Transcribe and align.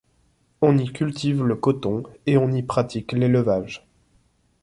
On 0.63 0.79
y 0.79 0.91
cultive 0.91 1.43
le 1.43 1.55
coton 1.55 2.01
et 2.25 2.35
on 2.35 2.49
y 2.51 2.63
pratique 2.63 3.11
l'élevage. 3.11 3.85